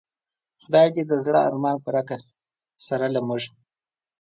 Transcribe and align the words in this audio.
خدای 0.63 0.87
دی 0.95 1.03
د 1.09 1.13
زړه 1.25 1.39
ارمان 1.47 1.77
پوره 1.83 2.01
که 2.09 2.17
سره 2.87 3.05
له 3.13 3.21
مونږه 3.27 3.51